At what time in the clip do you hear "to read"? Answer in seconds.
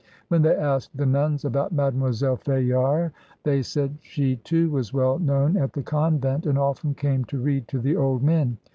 7.25-7.67